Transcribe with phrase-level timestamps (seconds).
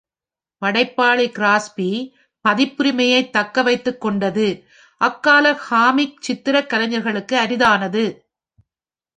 [0.61, 1.89] படைப்பாளி கிராஸ்பி
[2.49, 4.47] பதிப்புரிமையைத் தக்க வைத்துக்கொண்டது
[5.01, 8.05] அக்கால காமிக் சித்திரக் கலைஞர்களுக்கு அரிதானது.